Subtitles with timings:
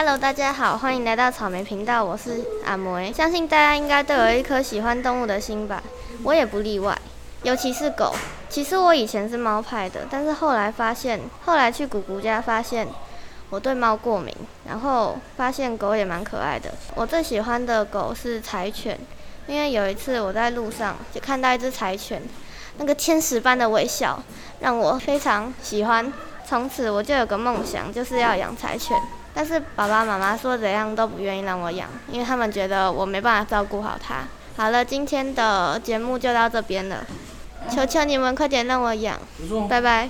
[0.00, 3.12] Hello，大家好，欢迎来到草莓频道，我是阿梅。
[3.12, 5.82] 相信大家应该都有一颗喜欢动物的心吧，
[6.22, 6.96] 我也不例外，
[7.42, 8.14] 尤其是狗。
[8.48, 12.86] 其实我以前是猫派的，但是后来发现，后来去姑姑家发现
[13.50, 14.32] 我对猫过敏，
[14.68, 16.72] 然后发现狗也蛮可爱的。
[16.94, 18.96] 我最喜欢的狗是柴犬，
[19.48, 22.22] 因为有一次我在路上就看到一只柴犬，
[22.76, 24.22] 那个天使般的微笑
[24.60, 26.12] 让我非常喜欢。
[26.48, 28.96] 从此我就有个梦想，就是要养柴犬。
[29.34, 34.24] 但是爸爸妈妈说怎样都不愿意让我养，因为他们觉得我没办法照顾好它。
[34.56, 37.04] 好了，今天的节目就到这边了。
[37.70, 39.18] 求求你们快点让我养，
[39.68, 40.08] 拜拜。